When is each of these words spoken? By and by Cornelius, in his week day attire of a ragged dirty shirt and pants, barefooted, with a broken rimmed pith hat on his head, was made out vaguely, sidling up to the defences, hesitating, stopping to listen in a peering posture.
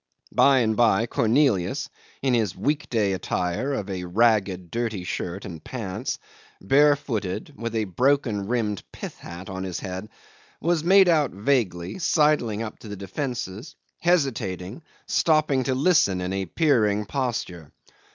By 0.31 0.61
and 0.61 0.75
by 0.75 1.05
Cornelius, 1.05 1.87
in 2.23 2.33
his 2.33 2.55
week 2.57 2.89
day 2.89 3.13
attire 3.13 3.71
of 3.73 3.87
a 3.87 4.05
ragged 4.05 4.71
dirty 4.71 5.03
shirt 5.03 5.45
and 5.45 5.63
pants, 5.63 6.17
barefooted, 6.59 7.53
with 7.55 7.75
a 7.75 7.83
broken 7.83 8.47
rimmed 8.47 8.81
pith 8.91 9.19
hat 9.19 9.47
on 9.47 9.63
his 9.63 9.79
head, 9.79 10.09
was 10.59 10.83
made 10.83 11.07
out 11.07 11.29
vaguely, 11.29 11.99
sidling 11.99 12.63
up 12.63 12.79
to 12.79 12.87
the 12.87 12.97
defences, 12.97 13.75
hesitating, 13.99 14.81
stopping 15.05 15.65
to 15.65 15.75
listen 15.75 16.19
in 16.19 16.33
a 16.33 16.47
peering 16.47 17.05
posture. 17.05 17.71